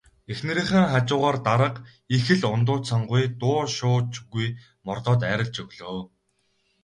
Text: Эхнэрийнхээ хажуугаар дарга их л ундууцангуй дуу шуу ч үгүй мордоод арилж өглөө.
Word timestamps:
Эхнэрийнхээ 0.31 0.83
хажуугаар 0.91 1.37
дарга 1.47 1.81
их 2.15 2.25
л 2.39 2.43
ундууцангуй 2.53 3.23
дуу 3.41 3.61
шуу 3.77 3.97
ч 4.11 4.13
үгүй 4.23 4.47
мордоод 4.85 5.21
арилж 5.33 5.55
өглөө. 5.63 6.01